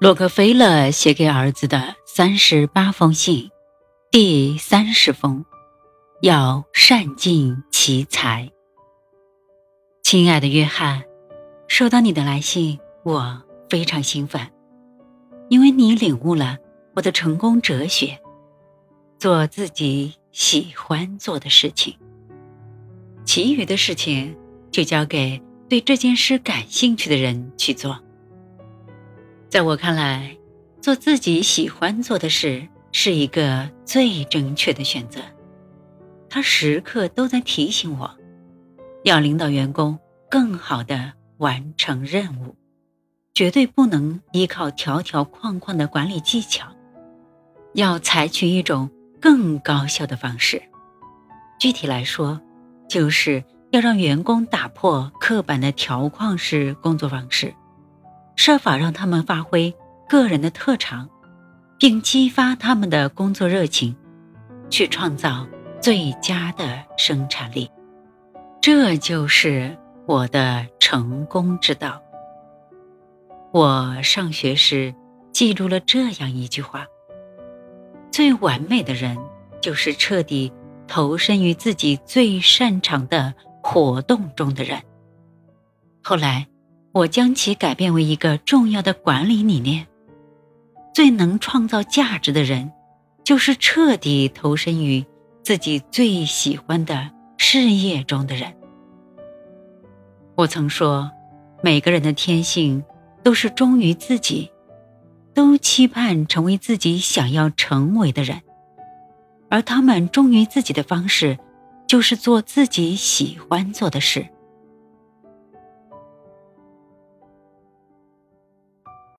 [0.00, 3.48] 洛克菲勒写给儿子的三十八封信，
[4.10, 5.44] 第三十封，
[6.20, 8.50] 要善尽其才。
[10.02, 11.04] 亲爱的约翰，
[11.68, 14.50] 收到你的来信，我非常兴奋，
[15.48, 16.58] 因为你领悟了
[16.96, 18.18] 我的成功哲学：
[19.16, 21.96] 做自己喜欢做的事情，
[23.24, 24.36] 其余的事情
[24.72, 28.03] 就交给对这件事感兴趣的人去做。
[29.54, 30.36] 在我看来，
[30.80, 35.20] 做自己喜欢做的事是一个最正确的选择。
[36.28, 38.18] 他时刻都在提醒我，
[39.04, 39.96] 要领导员工
[40.28, 42.56] 更好的完成任务，
[43.32, 46.66] 绝对不能依靠条条框框的管理技巧，
[47.74, 48.90] 要采取一种
[49.20, 50.60] 更高效的方式。
[51.60, 52.40] 具体来说，
[52.88, 57.54] 就是要让员工打破刻板的条框式工作方式。
[58.36, 59.74] 设法让他们发挥
[60.08, 61.08] 个人的特长，
[61.78, 63.96] 并激发他们的工作热情，
[64.68, 65.46] 去创造
[65.80, 67.70] 最佳的生产力。
[68.60, 72.02] 这就是我的成功之道。
[73.52, 74.94] 我上学时
[75.32, 76.86] 记录了这样一句话
[78.10, 79.16] ：“最完美的人，
[79.60, 80.52] 就是彻底
[80.88, 84.82] 投身于自己最擅长的活动中的人。”
[86.02, 86.48] 后来。
[86.94, 89.84] 我将其改变为一个重要的管理理念：
[90.94, 92.70] 最能创造价值的人，
[93.24, 95.04] 就是彻底投身于
[95.42, 98.54] 自己最喜欢的事业中的人。
[100.36, 101.10] 我曾说，
[101.64, 102.84] 每个人的天性
[103.24, 104.52] 都是忠于自己，
[105.34, 108.40] 都期盼成为自己想要成为的人，
[109.50, 111.40] 而他们忠于自己的方式，
[111.88, 114.28] 就是做自己喜欢做的事。